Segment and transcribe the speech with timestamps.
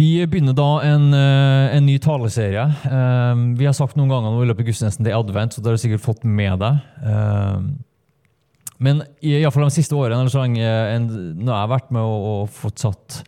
[0.00, 2.64] Vi begynner da en, eh, en ny taleserie.
[2.88, 5.76] Eh, vi har sagt noen ganger når vi løper gudstjenesten er advent, så det har
[5.76, 6.78] du sikkert fått med deg.
[7.04, 7.58] Eh,
[8.80, 12.80] men iallfall de siste årene, eller så lenge jeg har vært med og, og fått
[12.80, 13.18] satt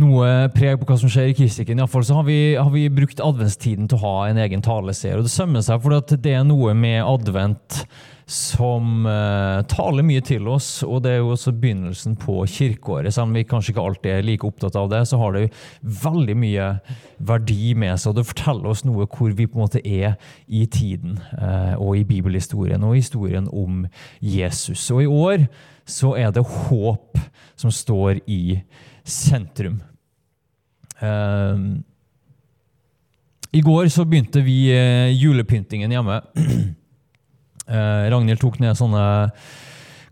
[0.00, 2.84] noe preg på hva som skjer i Kristikken, i fall, så har vi, har vi,
[2.92, 5.16] brukt adventstiden til å ha en egen taleserie.
[5.16, 7.86] Og det sømmer seg, for det er noe med advent
[8.26, 10.82] som uh, taler mye til oss.
[10.84, 13.14] Og det er jo også begynnelsen på kirkeåret.
[13.14, 15.52] Selv om vi kanskje ikke alltid er like opptatt av det, så har det jo
[16.02, 16.66] veldig mye
[17.30, 18.10] verdi med seg.
[18.10, 22.02] Og det forteller oss noe hvor vi på en måte er i tiden, uh, og
[22.02, 23.86] i bibelhistorien, og historien om
[24.20, 24.90] Jesus.
[24.90, 25.46] Og i år
[25.86, 27.22] så er det håp
[27.56, 28.58] som står i
[29.06, 29.78] sentrum.
[31.00, 31.78] Uh,
[33.56, 34.58] I går så begynte vi
[35.16, 36.20] julepyntingen hjemme.
[37.66, 39.00] Eh, Ragnhild tok ned sånne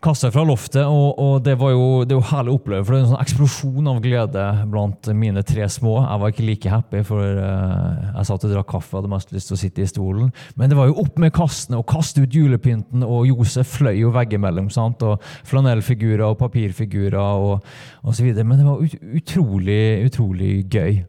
[0.05, 2.85] kasser fra loftet, og, og det var jo, det var herlig å oppleve.
[2.85, 5.97] For det er en sånn eksplosjon av glede blant mine tre små.
[6.03, 9.35] Jeg var ikke like happy, for uh, jeg satt og drakk kaffe og hadde mest
[9.35, 10.33] lyst til å sitte i stolen.
[10.61, 14.15] Men det var jo opp med kastene og kaste ut julepynten, og Josef fløy jo
[14.15, 14.73] veggimellom.
[14.75, 15.05] sant?
[15.05, 17.65] Og flanellfigurer og papirfigurer og,
[18.05, 18.47] og så videre.
[18.49, 21.01] Men det var ut, utrolig, utrolig gøy.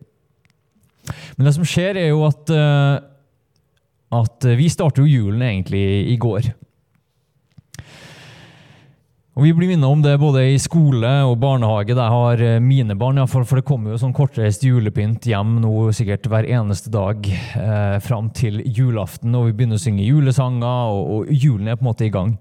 [1.35, 3.03] Men det som skjer, er jo at uh,
[4.13, 6.51] at eh, vi starter jo julen egentlig i går.
[9.35, 11.91] Og Vi blir minnet om det både i skole og barnehage.
[11.91, 15.57] Der har eh, mine barn, i fall, for det kommer jo sånn kortreist julepynt hjem
[15.59, 19.35] nå sikkert hver eneste dag eh, fram til julaften.
[19.35, 22.31] Og vi begynner å synge julesanger, og, og, julen er på en måte i gang.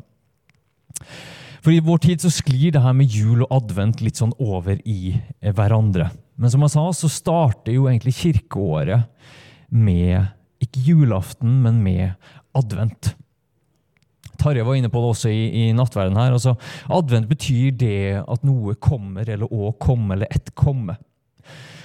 [1.66, 4.78] For i vår tid så sklir det her med jul og advent litt sånn over
[4.86, 6.12] i eh, hverandre.
[6.38, 9.10] Men som jeg sa, så starter jo egentlig kirkeåret
[9.66, 10.30] med
[10.62, 12.14] ikke julaften, men med
[12.54, 13.16] advent.
[14.44, 16.36] Tarjei var inne på det også i, i nattverden her.
[16.36, 16.54] Altså,
[16.92, 20.98] advent betyr det at noe kommer, eller å komme, eller ett komme.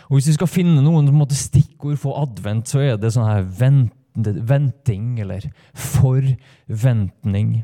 [0.10, 3.44] Og Hvis vi skal finne noen måte, stikkord for advent, så er det sånn her
[3.46, 5.46] vent, venting eller
[5.78, 7.62] forventning.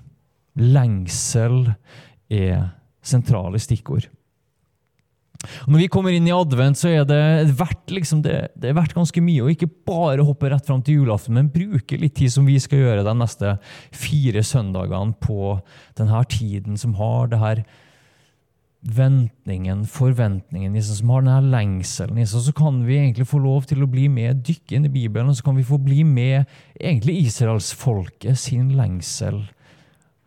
[0.56, 1.74] Lengsel
[2.32, 2.70] er
[3.06, 4.06] sentrale stikkord.
[5.68, 7.22] Når vi kommer inn i advent, så er det
[7.60, 11.02] verdt, liksom, det, det er verdt ganske mye å ikke bare hoppe rett fram til
[11.02, 13.56] julaften, men bruke litt tid som vi skal gjøre de neste
[13.96, 15.58] fire søndagene på
[16.00, 17.66] denne tiden som har det her
[18.86, 23.82] ventningen, forventningen, som har denne lengselen i seg, så kan vi egentlig få lov til
[23.82, 26.46] å bli med, dykke inn i Bibelen, og så kan vi få bli med
[26.78, 29.42] egentlig israelsfolket sin lengsel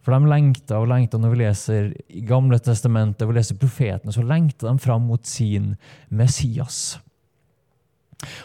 [0.08, 4.14] for de lengta og lengta når vi leser i Gamle testamentet og vi leser profetene,
[4.14, 5.74] så lengter de fram mot sin
[6.08, 6.96] Messias.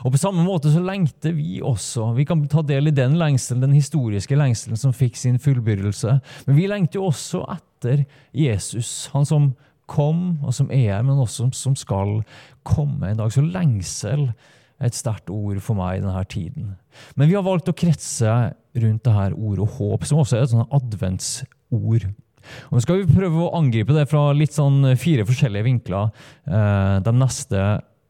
[0.04, 2.12] Og På samme måte så lengter vi også.
[2.18, 6.18] Vi kan ta del i den lengselen, den historiske lengselen som fikk sin fullbyrdelse.
[6.50, 8.04] Men vi lengter jo også etter
[8.36, 9.54] Jesus, han som
[9.88, 12.20] kom, og som er her, men også som skal
[12.68, 13.32] komme en dag.
[13.32, 14.28] Så lengsel
[14.84, 16.76] er et sterkt ord for meg i denne tiden.
[17.16, 18.36] Men vi har valgt å kretse
[18.74, 22.08] rundt det her ordet håp, som også er et sånt adventsord.
[22.70, 26.10] Og Nå skal vi prøve å angripe det fra litt sånn fire forskjellige vinkler
[26.44, 27.62] eh, de neste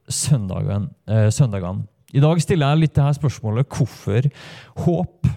[0.10, 1.86] søndagene, eh, søndagene.
[2.14, 4.28] I dag stiller jeg litt det her spørsmålet hvorfor
[4.86, 5.30] håp?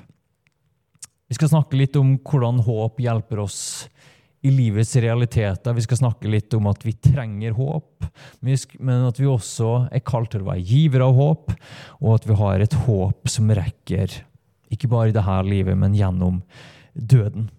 [1.26, 3.60] Vi skal snakke litt om hvordan håp hjelper oss
[4.46, 5.74] i livets realiteter.
[5.74, 8.06] Vi skal snakke litt om at vi trenger håp,
[8.44, 11.54] men at vi også er kalt til å være givere av håp,
[12.02, 14.20] og at vi har et håp som rekker
[14.72, 16.42] ikke bare i dette livet, men gjennom
[16.94, 17.50] døden.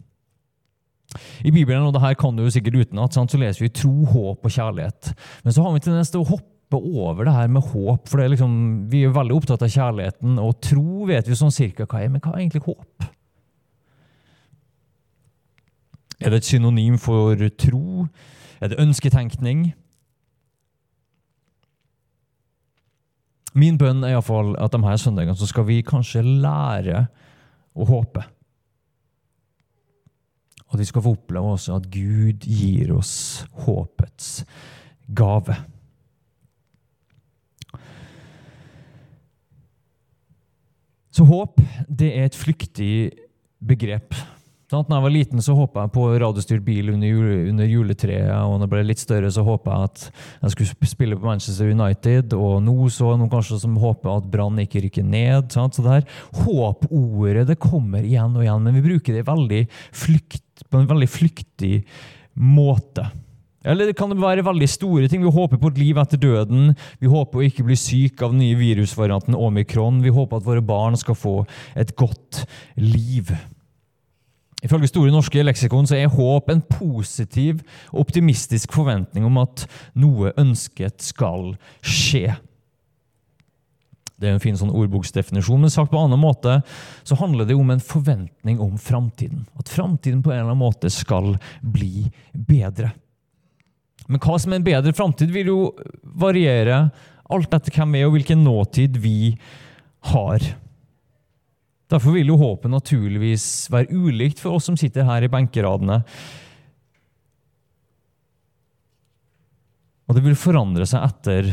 [1.46, 4.46] I Bibelen, og det her kan du jo sikkert utenat, så leser vi tro, håp
[4.46, 5.14] og kjærlighet.
[5.46, 8.10] Men så har vi tendens til å hoppe over det her med håp.
[8.10, 12.04] for liksom, Vi er veldig opptatt av kjærligheten, og tro vet vi sånn cirka hva
[12.04, 12.10] er.
[12.10, 13.08] Men hva er egentlig håp?
[16.20, 18.08] Er det et synonym for tro?
[18.60, 19.74] Er det ønsketenkning?
[23.58, 27.08] Min bønn er iallfall at de her søndagene så skal vi kanskje lære
[27.78, 28.22] å håpe.
[30.68, 34.44] At vi skal få oppleve også at Gud gir oss håpets
[35.18, 35.56] gave.
[41.10, 42.92] Så håp det er et flyktig
[43.58, 44.14] begrep.
[44.68, 48.34] Da jeg var liten, så håpa jeg på radiostyrt bil under, jule, under, juletreet.
[48.36, 50.02] og når jeg ble litt større, så håpa jeg at
[50.42, 52.36] jeg skulle spille på Manchester United.
[52.36, 55.48] Og nå så er noen kanskje som håper at Brann ikke rykker ned.
[55.56, 55.78] Sant?
[55.78, 59.64] Så det her håpordet det kommer igjen og igjen, men vi bruker det veldig
[60.04, 61.74] flykt, på en veldig flyktig
[62.36, 63.08] måte.
[63.64, 65.24] Eller det kan være veldig store ting.
[65.24, 66.74] Vi håper på et liv etter døden.
[67.00, 70.04] Vi håper å ikke bli syk av den nye virusvarianten omikron.
[70.04, 71.38] Vi håper at våre barn skal få
[71.80, 72.44] et godt
[72.76, 73.32] liv.
[74.66, 77.62] Ifølge Store norske leksikon så er håp en positiv
[77.92, 79.68] og optimistisk forventning om at
[80.00, 81.52] noe ønsket skal
[81.86, 82.34] skje.
[84.18, 86.56] Det er en fin sånn ordboksdefinisjon, men sagt på en annen måte
[87.06, 89.46] så handler det om en forventning om framtiden.
[89.62, 92.96] At framtiden på en eller annen måte skal bli bedre.
[94.08, 95.60] Men hva som er en bedre framtid, vil jo
[96.18, 96.88] variere
[97.30, 99.36] alt etter hvem vi er og hvilken nåtid vi
[100.14, 100.42] har.
[101.88, 106.02] Derfor vil jo håpet naturligvis være ulikt for oss som sitter her i benkeradene.
[110.08, 111.50] Og det vil forandre seg etter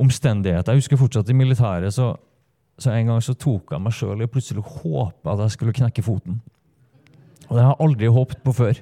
[0.00, 0.72] omstendigheter.
[0.72, 2.12] Jeg husker fortsatt i militæret, så,
[2.80, 6.04] så en gang så tok jeg meg sjøl i plutselig håpe at jeg skulle knekke
[6.04, 6.40] foten.
[7.48, 8.80] Og det har jeg aldri håpet på før.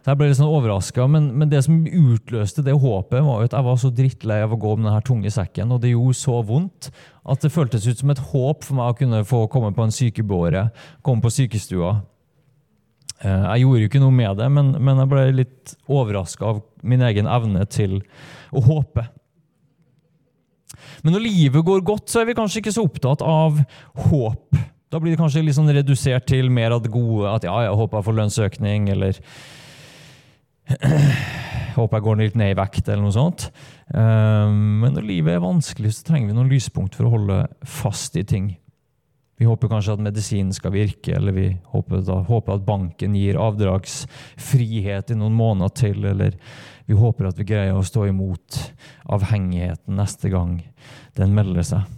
[0.00, 3.56] Jeg ble litt sånn overraska, men, men, det som utløste det håpet, var jo at
[3.56, 6.38] jeg var så drittlei av å gå med denne tunge sekken, og det gjorde så
[6.46, 6.88] vondt
[7.28, 9.92] at det føltes ut som et håp for meg å kunne få komme på en
[9.92, 10.70] sykebåre,
[11.04, 11.98] komme på sykestua.
[13.20, 16.64] Eh, jeg gjorde jo ikke noe med det, men, men jeg ble litt overraska av
[16.80, 18.00] min egen evne til
[18.56, 19.04] å håpe.
[21.04, 23.60] Men når livet går godt, så er vi kanskje ikke så opptatt av
[24.08, 24.56] håp.
[24.90, 27.28] Da blir det kanskje litt sånn redusert til mer av det gode.
[27.30, 29.20] At ja, jeg håper jeg får lønnsøkning, eller
[31.76, 33.46] Håper jeg går litt ned i vekt, eller noe sånt.
[33.94, 38.18] Um, men når livet er vanskelig, så trenger vi noen lyspunkt for å holde fast
[38.18, 38.52] i ting.
[39.40, 43.38] Vi håper kanskje at medisinen skal virke, eller vi håper, da, håper, at banken gir
[43.40, 46.36] avdragsfrihet i noen måneder til, eller
[46.84, 48.58] vi håper at vi greier å stå imot
[49.16, 50.58] avhengigheten neste gang
[51.16, 51.96] den melder seg.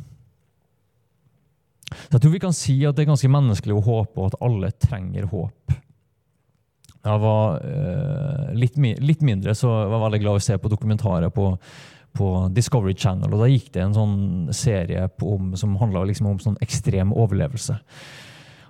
[1.91, 4.39] Så jeg tror vi kan si at det er ganske menneskelig å håpe, og at
[4.47, 5.75] alle trenger håp.
[7.03, 11.33] Jeg var eh, litt, litt, mindre, så jeg veldig glad i å se på dokumentarer
[11.35, 11.49] på,
[12.15, 13.33] på Discovery Channel.
[13.33, 14.19] og Da gikk det en sånn
[14.55, 17.81] serie om, som handla liksom om sånn ekstrem overlevelse.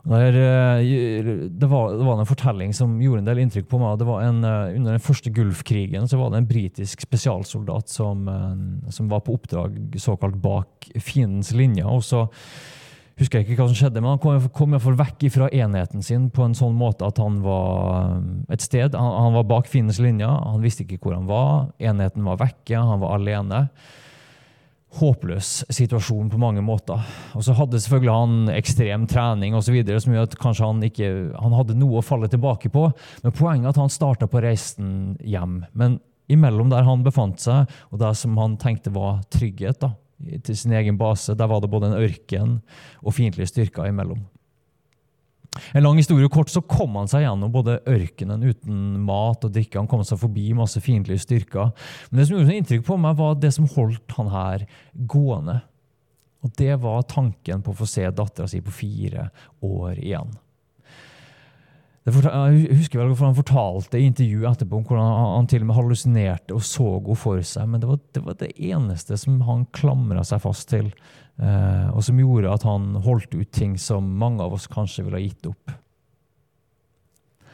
[0.02, 4.00] Der, uh, det, var, det, var, en fortelling som gjorde en del inntrykk på meg.
[4.24, 8.24] En, uh, under den første Gulfkrigen så var det en britisk spesialsoldat som,
[8.90, 11.84] som var på oppdrag såkalt bak fiendens linje.
[11.84, 12.24] og så
[13.22, 16.28] husker jeg ikke hva som skjedde, men han kom, kom iallfall vekk fra enheten sin
[16.34, 18.96] på en sånn måte at han var um, et sted.
[18.98, 21.72] Han, han var bak fiendens linje, han visste ikke hvor han var.
[21.82, 23.64] Enheten var vekke, han var alene.
[24.92, 27.00] Håpløs situasjon på mange måter.
[27.38, 31.56] Og så hadde selvfølgelig han ekstrem trening videre, som gjør at kanskje han ikke han
[31.56, 32.90] hadde noe å falle tilbake på.
[33.24, 35.62] Men poenget er at han starta på reisen hjem.
[35.72, 35.96] Men
[36.32, 39.94] imellom der han befant seg, og det som han tenkte var trygghet, da,
[40.46, 41.36] til sin egen base.
[41.38, 42.60] Der var det både en ørken
[43.02, 44.22] og fiendtlige styrker imellom.
[45.76, 49.76] En lang historie kort så kom han seg gjennom både ørkenen uten mat og drikke.
[49.80, 51.74] Han kom seg forbi masse fiendtlige styrker.
[52.08, 54.64] Men det som gjorde inntrykk på meg, var det som holdt han her
[55.12, 55.58] gående.
[56.42, 59.28] Og det var tanken på å få se dattera si på fire
[59.62, 60.32] år igjen.
[62.02, 62.14] Jeg
[62.74, 66.56] husker vel hvorfor Han fortalte i intervjuet etterpå om hvordan han til og med hallusinerte
[66.56, 67.68] og så henne for seg.
[67.70, 70.90] Men det var, det var det, eneste som han klamra seg fast til,
[71.38, 75.20] eh, og som gjorde at han holdt ut ting som mange av oss kanskje ville
[75.20, 75.76] ha gitt opp.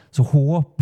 [0.09, 0.81] Så håp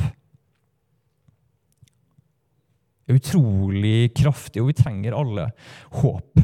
[3.08, 5.50] er utrolig kraftig, og vi trenger alle
[6.00, 6.40] håp.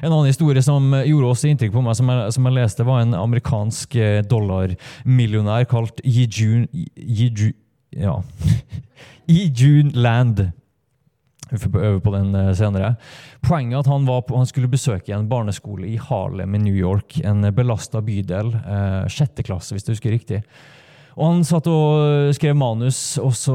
[0.00, 3.02] En annen historie som gjorde også inntrykk på meg, som jeg, som jeg leste, var
[3.02, 6.68] en amerikansk eh, dollarmillionær kalt Yijun
[7.94, 8.18] ja.
[10.04, 10.50] Land.
[11.50, 12.94] Vi får øve på den eh, senere.
[13.44, 17.20] Poenget er at han, på, han, skulle besøke en barneskole i Harlem i New York.
[17.24, 18.54] En belasta bydel.
[18.54, 20.42] Eh, sjette klasse, hvis du husker riktig.
[21.14, 23.54] Og Han satt og skrev manus, og så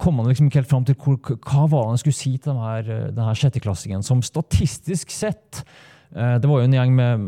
[0.00, 1.16] kom han liksom ikke helt fram til hvor,
[1.48, 5.62] hva var han skulle si til denne, denne sjetteklassingen, som statistisk sett
[6.12, 7.24] eh, det var jo en gjeng med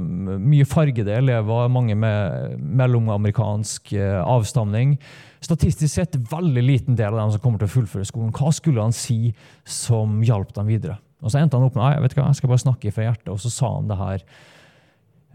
[0.52, 4.98] mye fargede elever, mange med mellomamerikansk eh, avstamning.
[5.40, 8.34] Statistisk sett veldig liten del av dem som kommer til å fullføre skolen.
[8.36, 9.32] Hva skulle han si
[9.64, 11.00] som hjalp dem videre?
[11.22, 13.32] Og Så endte han opp med jeg vet hva, jeg skal bare snakke fra hjertet,
[13.32, 14.28] og så sa han det her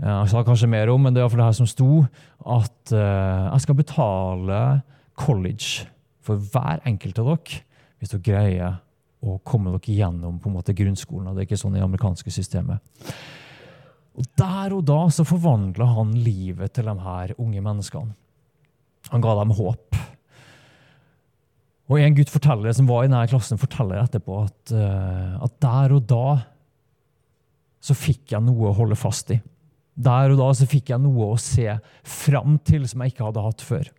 [0.02, 1.90] jeg sa kanskje mer om, men det var for det her som sto,
[2.42, 4.62] at uh, jeg skal betale
[5.20, 5.86] college
[6.24, 7.62] for hver enkelt av dere
[8.02, 8.80] hvis dere greier
[9.24, 11.30] å komme dere gjennom på en måte grunnskolen.
[11.30, 12.84] og Det er ikke sånn i det amerikanske systemet.
[14.20, 18.12] Og Der og da så forvandla han livet til de her unge menneskene.
[19.14, 20.02] Han ga dem håp.
[21.92, 25.96] Og En gutt forteller, som var i denne klassen, forteller etterpå at, uh, at der
[25.96, 26.28] og da
[27.84, 29.40] så fikk jeg noe å holde fast i.
[29.94, 31.68] Der og da så fikk jeg noe å se
[32.08, 33.92] fram til som jeg ikke hadde hatt før.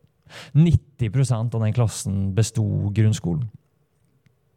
[0.58, 3.46] 90% av den klassen besto grunnskolen.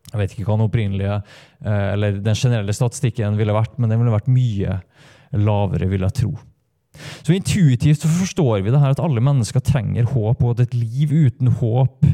[0.08, 1.16] Jeg vet ikke hva den opprinnelige,
[1.68, 4.80] uh, eller den generelle statistikken ville vært, men den ville vært mye
[5.36, 6.32] lavere, vil jeg tro.
[7.22, 11.12] Så Intuitivt forstår vi det her at alle mennesker trenger håp, og at et liv
[11.12, 12.08] uten håp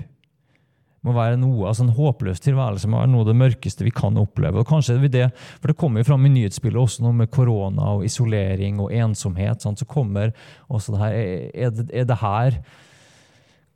[1.03, 4.17] må være noe, altså En håpløs tilværelse må være noe av det mørkeste vi kan
[4.19, 4.61] oppleve.
[4.61, 5.27] Og kanskje det det,
[5.59, 9.61] for det kommer jo fram i nyhetsbildet også noe med korona og isolering og ensomhet.
[9.61, 9.81] Sant?
[9.83, 10.31] så kommer
[10.69, 11.19] også det her,
[11.53, 12.59] er det, er det her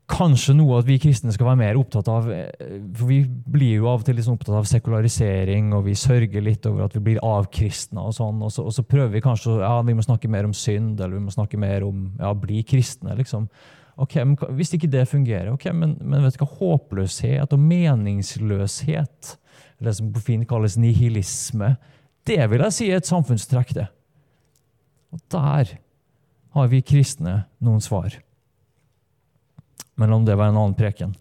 [0.08, 4.02] kanskje noe at vi kristne skal være mer opptatt av For vi blir jo av
[4.02, 8.06] og til liksom opptatt av sekularisering, og vi sørger litt over at vi blir avkristna.
[8.08, 10.56] Og sånn, og så, og så prøver vi kanskje ja, vi må snakke mer om
[10.56, 13.18] synd, eller vi må snakke mer om ja, bli kristne.
[13.20, 13.50] liksom.
[13.98, 14.14] Ok,
[14.54, 19.38] Hvis ikke det fungerer, ok, men, men vet du hva, håpløshet og meningsløshet,
[19.80, 21.76] eller det som på fint kalles nihilisme,
[22.28, 23.74] det vil jeg si er et samfunnstrekk.
[23.74, 23.88] det.
[25.16, 25.78] Og der
[26.58, 28.20] har vi kristne noen svar.
[29.98, 31.16] Men om det var en annen preken.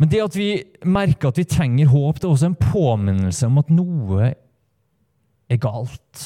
[0.00, 0.50] Men det at vi
[0.88, 4.30] merker at vi trenger håp, det er også en påminnelse om at noe
[5.50, 6.22] er galt.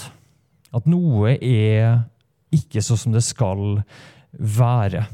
[0.74, 2.04] At noe er
[2.56, 3.82] ikke sånn som det skal
[4.32, 5.04] være.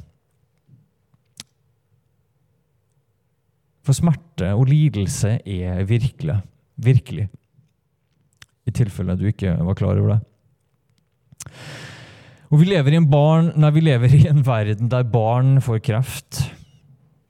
[3.87, 6.41] For smerte og lidelse er virkelig.
[6.81, 7.29] Virkelig.
[8.69, 10.21] I tilfelle du ikke var klar over det.
[12.51, 15.83] Og vi lever, i en barn, nei, vi lever i en verden der barn får
[15.87, 16.41] kreft,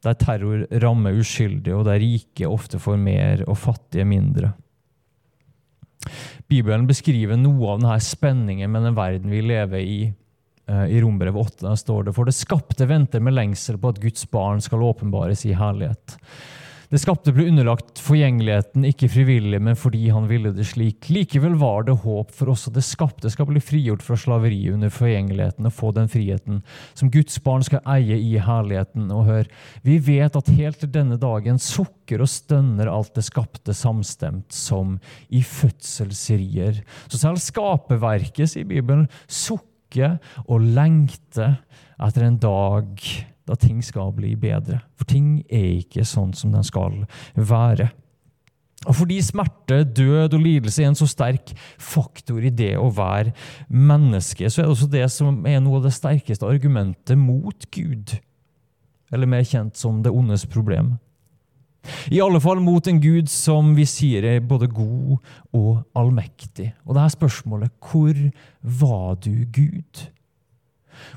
[0.04, 4.54] der terror rammer uskyldige, og der rike ofte får mer og fattige mindre.
[6.50, 9.98] Bibelen beskriver noe av denne spenningen med den verden vi lever i.
[10.66, 14.26] Eh, I Rombrevet 8 står det for det skapte venter med lengsel på at Guds
[14.30, 16.16] barn skal åpenbares i herlighet.
[16.90, 21.06] Det skapte ble underlagt forgjengeligheten, ikke frivillig, men fordi han ville det slik.
[21.06, 25.70] Likevel var det håp for også det skapte skal bli frigjort fra slaveriet under forgjengeligheten
[25.70, 26.58] og få den friheten
[26.98, 29.06] som Guds barn skal eie i herligheten.
[29.14, 29.52] Og hør,
[29.86, 34.98] vi vet at helt til denne dagen sukker og stønner alt det skapte samstemt som
[35.30, 36.82] i fødselsrier.
[37.06, 40.18] Så selv skaperverket, sier Bibelen, sukker
[40.48, 41.60] og lengter
[42.02, 43.10] etter en dag
[43.50, 44.80] da ting skal bli bedre.
[44.98, 47.02] For ting er ikke sånn som den skal
[47.34, 47.90] være.
[48.88, 53.34] Og fordi smerte, død og lidelse er en så sterk faktor i det å være
[53.68, 58.16] menneske, så er det også det som er noe av det sterkeste argumentet mot Gud.
[59.12, 60.94] Eller mer kjent som det ondes problem.
[62.12, 65.18] I alle fall mot en Gud som vi sier er både god
[65.56, 66.70] og allmektig.
[66.86, 68.16] Og det her spørsmålet hvor
[68.80, 70.06] var du, Gud?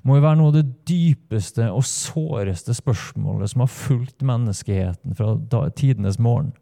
[0.03, 5.37] Må jo være noe av det dypeste og såreste spørsmålet som har fulgt menneskeheten fra
[5.77, 6.53] tidenes morgen.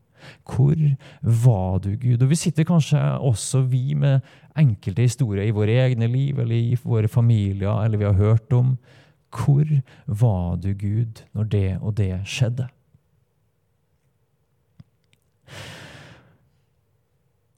[0.46, 0.78] Hvor
[1.22, 2.22] var du, Gud?
[2.22, 4.20] Og Vi sitter kanskje også vi med
[4.58, 8.78] enkelte historier i våre egne liv eller i våre familier, eller vi har hørt om.
[9.32, 9.66] Hvor
[10.08, 12.68] var du, Gud, når det og det skjedde?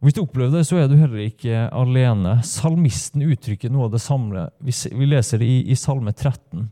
[0.04, 2.36] Hvis du opplever det, så er du heller ikke alene.
[2.44, 4.50] Salmisten uttrykker noe av det samme.
[4.60, 6.66] Vi leser det i, i Salme 13.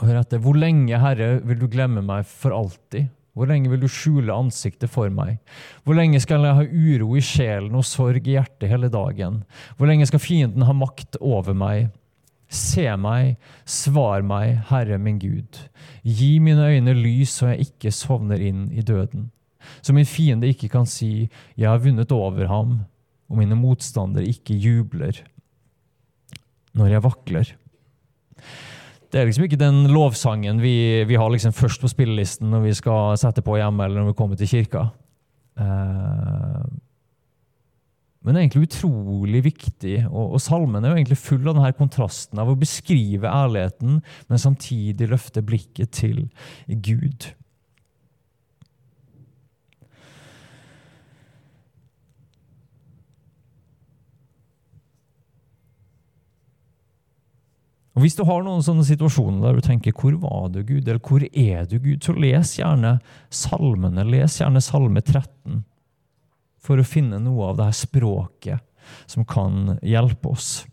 [0.00, 0.42] Hør etter.
[0.42, 3.12] Hvor lenge, Herre, vil du glemme meg for alltid?
[3.38, 5.38] Hvor lenge vil du skjule ansiktet for meg?
[5.86, 9.44] Hvor lenge skal jeg ha uro i sjelen og sorg i hjertet hele dagen?
[9.78, 11.92] Hvor lenge skal fienden ha makt over meg?
[12.50, 15.62] Se meg, svar meg, Herre min Gud.
[16.02, 19.30] Gi mine øyne lys så jeg ikke sovner inn i døden
[19.80, 22.84] så min fiende ikke kan si 'jeg har vunnet over ham',
[23.30, 25.22] og mine motstandere ikke jubler
[26.74, 27.56] når jeg vakler.
[29.10, 32.74] Det er liksom ikke den lovsangen vi, vi har liksom først på spillelisten når vi
[32.78, 34.90] skal sette på hjemme eller når vi kommer til kirka.
[35.58, 36.62] Uh,
[38.20, 41.72] men det er egentlig utrolig viktig, og, og salmen er jo egentlig full av denne
[41.78, 46.26] kontrasten av å beskrive ærligheten, men samtidig løfte blikket til
[46.68, 47.30] Gud.
[58.00, 60.98] Og Hvis du har noen sånne situasjoner der du tenker 'Hvor var du, Gud?' eller
[60.98, 64.08] 'Hvor er du, Gud?', så les gjerne salmene.
[64.08, 65.64] Les gjerne Salme 13
[66.58, 68.60] for å finne noe av det her språket
[69.06, 70.64] som kan hjelpe oss.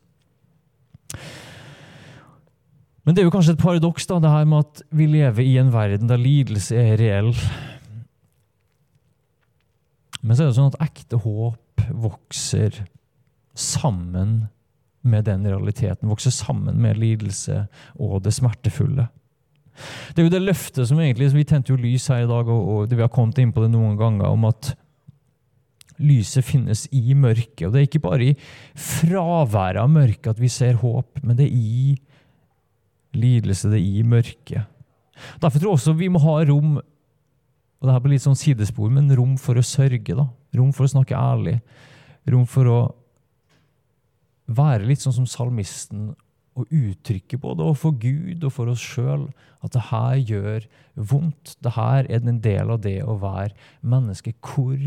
[3.04, 5.58] Men det er jo kanskje et paradoks da, det her med at vi lever i
[5.58, 7.36] en verden der lidelse er reell.
[10.24, 12.88] Men så er det sånn at ekte håp vokser
[13.54, 14.48] sammen
[15.10, 16.10] med den realiteten.
[16.10, 19.08] Vokse sammen med lidelse og det smertefulle.
[20.14, 22.68] Det er jo det løftet som egentlig, Vi tente jo lys her i dag, og,
[22.68, 24.74] og vi har kommet inn på det noen ganger, om at
[26.02, 27.68] lyset finnes i mørket.
[27.68, 28.36] Og det er ikke bare i
[28.74, 31.96] fraværet av mørket at vi ser håp, men det er i
[33.18, 34.66] lidelse, det er i mørket.
[35.42, 36.78] Derfor tror jeg også vi må ha rom
[37.78, 40.16] og det her blir litt sånn sidespor, men rom for å sørge.
[40.18, 40.26] da.
[40.58, 41.60] Rom for å snakke ærlig.
[42.30, 42.80] Rom for å
[44.48, 46.12] være litt sånn som salmisten
[46.58, 49.28] og uttrykke både overfor Gud og for oss sjøl
[49.66, 51.54] at det her gjør vondt.
[51.62, 53.54] Det her er en del av det å være
[53.86, 54.34] menneske.
[54.42, 54.78] Hvor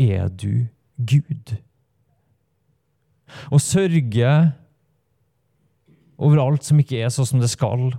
[0.00, 1.58] er du, Gud?
[3.52, 4.32] Å sørge
[6.18, 7.92] over alt som ikke er sånn som det skal,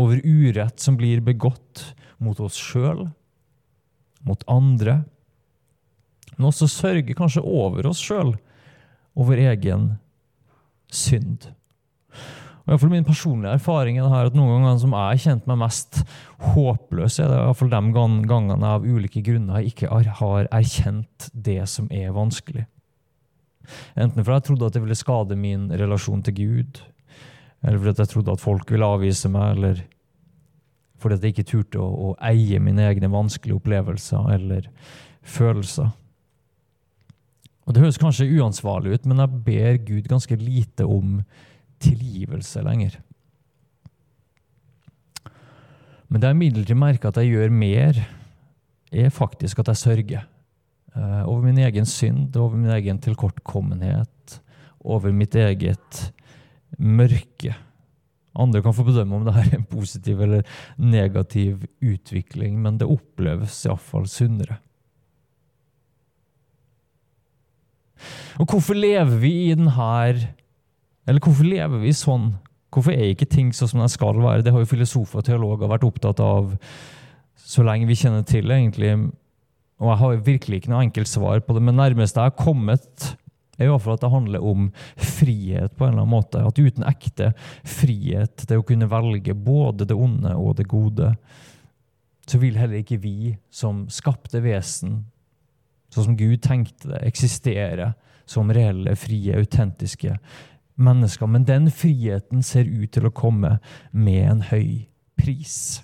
[0.00, 1.88] over urett som blir begått
[2.22, 3.08] mot oss sjøl,
[4.22, 5.02] mot andre,
[6.36, 8.36] men også sørge kanskje over oss sjøl,
[9.18, 9.90] over egen
[10.92, 11.48] synd.
[12.68, 16.02] Og for Min personlige erfaring er at noen ganger som jeg har kjent meg mest
[16.52, 20.46] håpløs, er det i hvert fall de gangene jeg av ulike grunner jeg ikke har
[20.52, 22.68] erkjent det som er vanskelig.
[23.96, 26.82] Enten fordi jeg trodde at det ville skade min relasjon til Gud,
[27.62, 29.82] eller fordi jeg trodde at folk ville avvise meg, eller
[31.02, 34.68] fordi jeg ikke turte å, å eie mine egne vanskelige opplevelser eller
[35.22, 35.90] følelser.
[37.66, 41.20] Og Det høres kanskje uansvarlig ut, men jeg ber Gud ganske lite om
[41.82, 42.98] tilgivelse lenger.
[46.08, 48.00] Men det jeg imidlertid merker at jeg gjør mer,
[48.92, 50.24] er faktisk at jeg sørger.
[50.92, 54.40] Uh, over min egen synd, over min egen tilkortkommenhet,
[54.84, 56.02] over mitt eget
[56.76, 57.54] mørke.
[58.36, 60.44] Andre kan få bedømme om det er en positiv eller
[60.76, 64.58] negativ utvikling, men det oppleves iallfall sunnere.
[68.40, 70.16] Og hvorfor lever vi i den her
[71.06, 72.32] Eller hvorfor lever vi sånn?
[72.72, 74.44] Hvorfor er ikke ting sånn som de skal være?
[74.46, 76.54] Det har jo filosofer og teologer vært opptatt av
[77.42, 78.92] så lenge vi kjenner til det, egentlig.
[79.82, 83.10] Og jeg har virkelig ikke noe enkelt svar på det, men nærmest jeg har kommet,
[83.58, 86.42] er i hvert fall at det handler om frihet på en eller annen måte.
[86.46, 87.32] At uten ekte
[87.68, 91.12] frihet til å kunne velge både det onde og det gode,
[92.30, 95.02] så vil heller ikke vi som skapte vesen,
[95.92, 97.94] sånn som Gud tenkte det, eksisterer
[98.28, 100.16] som reelle, frie, autentiske
[100.80, 101.28] mennesker.
[101.28, 103.58] Men den friheten ser ut til å komme
[103.92, 104.86] med en høy
[105.20, 105.82] pris.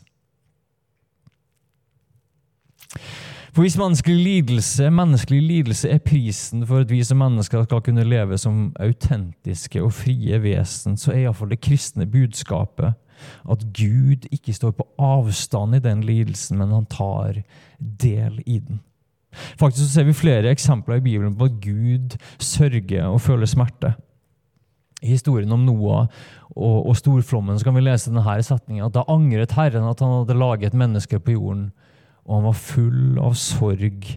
[3.52, 8.06] For hvis menneskelig lidelse, menneskelig lidelse er prisen for at vi som mennesker skal kunne
[8.06, 12.94] leve som autentiske og frie vesen, så er iallfall det kristne budskapet
[13.50, 17.42] at Gud ikke står på avstand i den lidelsen, men han tar
[17.78, 18.78] del i den.
[19.32, 23.94] Faktisk så ser vi flere eksempler i Bibelen på at Gud sørger og føler smerte.
[25.02, 26.08] I historien om Noah
[26.56, 30.16] og, og storflommen så kan vi lese denne setningen at da angret Herren at han
[30.20, 31.68] hadde laget mennesker på jorden,
[32.26, 34.08] og han var full av sorg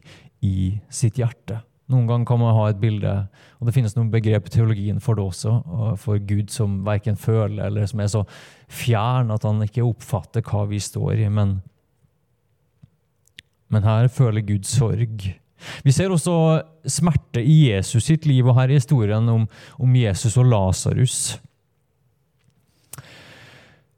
[0.41, 0.55] i
[0.89, 1.61] sitt hjerte.
[1.91, 3.11] Noen ganger kan man ha et bilde,
[3.59, 5.57] og det finnes noen begrep i teologien for det også,
[5.99, 8.23] for Gud som verken føler eller som er så
[8.71, 11.27] fjern at han ikke oppfatter hva vi står i.
[11.29, 11.59] men
[13.71, 15.29] men her føler Gud sorg.
[15.85, 16.33] Vi ser også
[16.89, 19.47] smerte i Jesus sitt liv, og her er historien om,
[19.79, 21.39] om Jesus og Lasarus.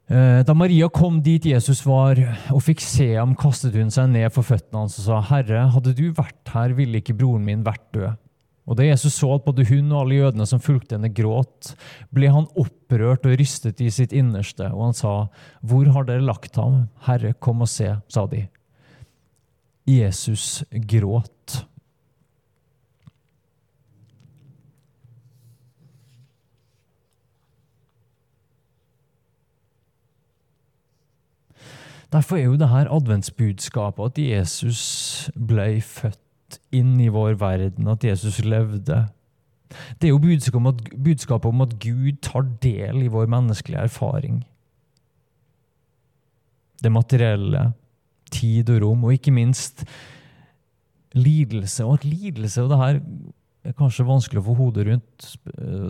[0.04, 2.18] Eh, da Maria kom dit Jesus var
[2.52, 5.94] og fikk se ham, kastet hun seg ned for føttene hans og sa, 'Herre, hadde
[5.96, 8.20] du vært her, ville ikke broren min vært død.'
[8.64, 11.74] Og Da Jesus så at både hun og alle jødene som fulgte henne, gråt,
[12.12, 15.28] ble han opprørt og rystet i sitt innerste, og han sa,
[15.64, 18.48] 'Hvor har dere lagt ham?' 'Herre, kom og se', sa de.
[19.86, 21.66] Jesus gråt.
[32.14, 34.82] Derfor er jo det her adventsbudskapet at Jesus
[35.34, 39.00] ble født inn i vår verden, at Jesus levde.
[39.98, 43.82] Det er jo budskapet om, at, budskapet om at Gud tar del i vår menneskelige
[43.88, 44.44] erfaring.
[46.82, 47.72] Det materielle,
[48.34, 49.84] tid og rom, og ikke minst
[51.14, 51.86] lidelse.
[51.86, 53.00] Og at lidelse og det her
[53.64, 55.28] er kanskje vanskelig å få hodet rundt,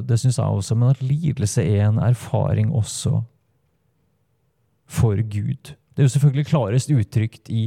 [0.06, 3.18] det syns jeg også, men at lidelse er en erfaring også
[4.86, 5.74] for Gud.
[5.94, 7.64] Det er jo selvfølgelig klarest uttrykt i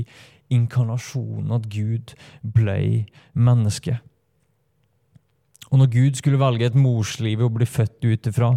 [0.54, 2.14] inkarnasjonen, at Gud
[2.56, 3.98] ble menneske.
[5.68, 8.54] Og når Gud skulle velge et morsliv å bli født ut ifra,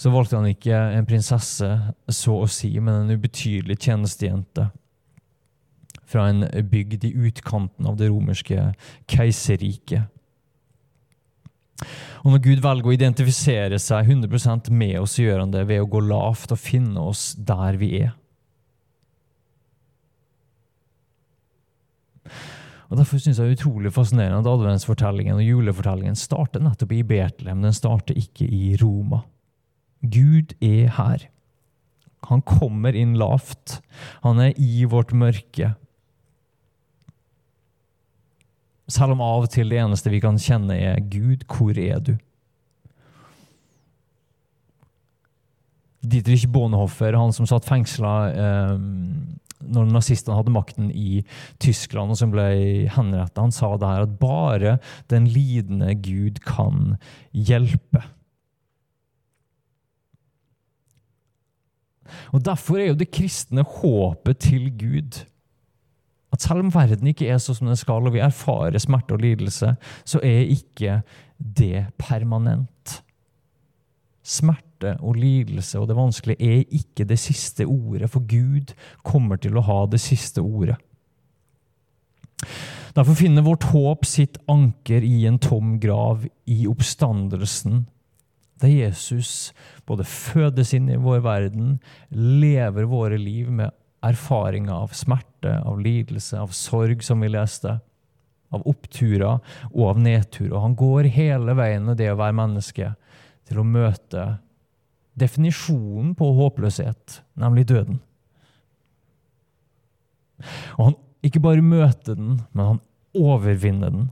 [0.00, 1.66] så valgte han ikke en prinsesse,
[2.08, 4.70] så å si, men en ubetydelig tjenestejente
[6.10, 8.70] fra en bygd i utkanten av det romerske
[9.10, 10.08] keiserriket.
[12.20, 15.88] Og når Gud velger å identifisere seg 100 med oss, gjør han det ved å
[15.88, 18.10] gå lavt og finne oss der vi er.
[22.90, 27.04] Og Derfor synes jeg det er utrolig fascinerende at adventsfortellingen og julefortellingen starter nettopp i
[27.06, 27.62] Betlehem.
[27.62, 29.22] Den starter ikke i Roma.
[30.02, 31.28] Gud er her.
[32.28, 33.78] Han kommer inn lavt.
[34.26, 35.76] Han er i vårt mørke.
[38.90, 42.16] Selv om av og til det eneste vi kan kjenne, er Gud, hvor er du?
[46.00, 48.76] Dietrich Bonhoeffer, han som satt fengsla eh,
[49.60, 51.20] når nazistene hadde makten i
[51.60, 52.46] Tyskland, og som ble
[52.94, 54.78] henrettet, han sa det her at bare
[55.12, 56.96] den lidende Gud kan
[57.36, 58.02] hjelpe.
[62.34, 65.20] Og Derfor er jo det kristne håpet til Gud
[66.30, 69.24] at selv om verden ikke er sånn som den skal, og vi erfarer smerte og
[69.24, 69.74] lidelse,
[70.06, 71.00] så er ikke
[71.38, 73.00] det permanent.
[74.22, 78.74] Smerte og lidelse og det vanskelige er ikke det siste ordet, for Gud
[79.06, 80.78] kommer til å ha det siste ordet.
[82.94, 87.84] Derfor finner vårt håp sitt anker i en tom grav, i oppstandelsen,
[88.60, 89.52] der Jesus
[89.88, 91.78] både fødes inn i vår verden,
[92.12, 93.72] lever våre liv med
[94.06, 97.78] erfaringer av smerte, av lidelse, av sorg, som vi leste,
[98.50, 99.38] av oppturer
[99.70, 100.58] og av nedturer.
[100.58, 102.94] Han går hele veien med det å være menneske
[103.48, 104.26] til å møte
[105.20, 108.00] definisjonen på håpløshet, nemlig døden.
[110.78, 112.80] Og han ikke bare møter den, men han
[113.16, 114.08] overvinner den.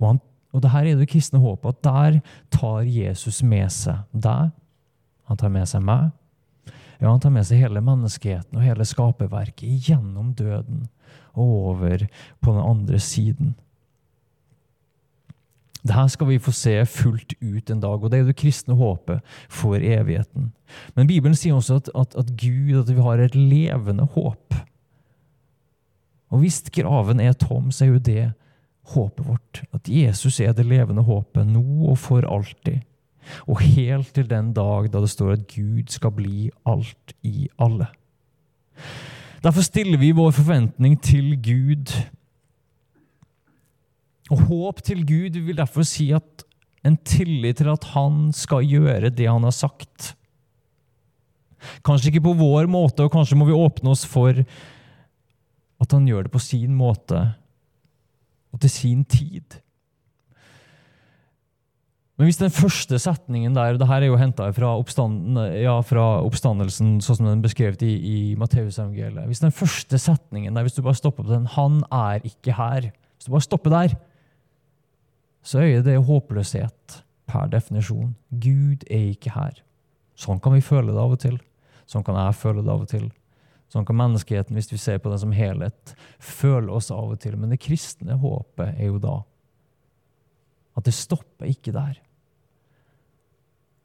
[0.00, 0.20] Og, han,
[0.54, 2.18] og det her er det kristne håpet, at der
[2.54, 4.52] tar Jesus med seg deg.
[5.28, 6.10] Han tar med seg meg.
[7.02, 10.84] Ja, han tar med seg hele menneskeheten og hele skaperverket gjennom døden
[11.32, 12.04] og over
[12.38, 13.56] på den andre siden.
[15.82, 19.34] Dette skal vi få se fullt ut en dag, og det er det kristne håpet
[19.50, 20.52] for evigheten.
[20.94, 24.54] Men Bibelen sier også at, at, at Gud, at vi har et levende håp.
[26.30, 28.28] Og hvis graven er tom, så er jo det
[28.94, 29.64] håpet vårt.
[29.74, 32.78] At Jesus er det levende håpet nå og for alltid.
[33.46, 37.88] Og helt til den dag da det står at Gud skal bli alt i alle.
[39.42, 41.92] Derfor stiller vi vår forventning til Gud.
[44.30, 46.46] Og håp til Gud vil derfor si at
[46.86, 50.14] en tillit til at han skal gjøre det han har sagt.
[51.86, 54.34] Kanskje ikke på vår måte, og kanskje må vi åpne oss for
[55.82, 57.20] at han gjør det på sin måte
[58.52, 59.58] og til sin tid.
[62.22, 66.04] Men hvis den første setningen der det her er jo henta fra, oppstand, ja, fra,
[66.22, 70.76] oppstandelsen, sånn som den er beskrevet i, i Matteusevangeliet Hvis den første setningen der, hvis
[70.76, 73.96] du bare stopper på den 'Han er ikke her', hvis du bare stopper der,
[75.42, 78.14] så er det håpløshet per definisjon.
[78.30, 79.58] Gud er ikke her.
[80.14, 81.40] Sånn kan vi føle det av og til.
[81.90, 83.10] Sånn kan jeg føle det av og til.
[83.68, 87.34] Sånn kan menneskeheten, hvis vi ser på den som helhet, føle oss av og til.
[87.36, 89.24] Men det kristne håpet er jo da
[90.76, 91.98] at det stopper ikke der.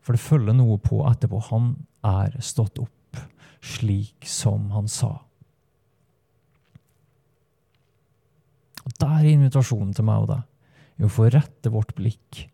[0.08, 1.42] For det følger noe på etterpå.
[1.50, 1.74] Han
[2.08, 3.20] er stått opp
[3.60, 5.18] slik som han sa.
[8.88, 10.46] Og Der er invitasjonen til meg og deg.
[10.98, 12.46] I å få rette vårt blikk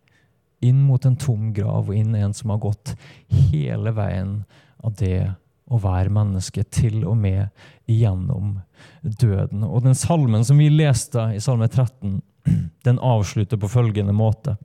[0.66, 2.96] inn mot en tom grav og inn en som har gått
[3.30, 4.40] hele veien
[4.82, 5.36] av det
[5.70, 7.54] å være menneske, til og med
[7.90, 8.58] igjennom
[9.04, 9.62] døden.
[9.64, 12.18] Og den salmen som vi leste i Salme 13,
[12.88, 14.58] den avslutter på følgende måte.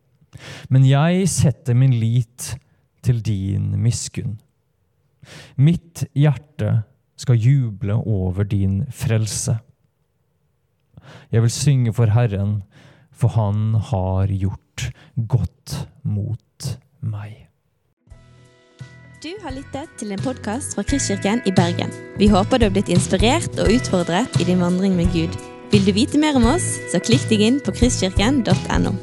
[0.73, 2.55] Men jeg setter min lit
[3.09, 4.37] til din miskunn.
[5.57, 6.83] Mitt hjerte
[7.19, 9.59] skal juble over din frelse.
[11.33, 12.63] Jeg vil synge for Herren,
[13.13, 14.91] for Han har gjort
[15.29, 17.49] godt mot meg.
[19.19, 21.91] Du har lyttet til en podkast fra Kristkirken i Bergen.
[22.21, 25.35] Vi håper du har blitt inspirert og utfordret i din vandring med Gud.
[25.73, 28.95] Vil du vite mer om oss, så klikk deg inn på kristkirken.no.